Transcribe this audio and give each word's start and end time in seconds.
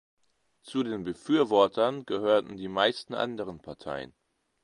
Zu 0.63 0.81
den 0.81 1.03
Befürwortern 1.03 2.07
gehörten 2.07 2.57
die 2.57 2.67
meisten 2.67 3.13
anderen 3.13 3.59
Parteien. 3.61 4.15